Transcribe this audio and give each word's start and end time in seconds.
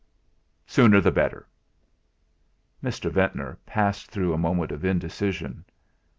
"Sooner 0.65 0.99
the 0.99 1.11
better." 1.11 1.47
Mr. 2.83 3.11
Ventnor 3.11 3.59
passed 3.67 4.09
through 4.09 4.33
a 4.33 4.37
moment 4.39 4.71
of 4.71 4.83
indecision. 4.83 5.63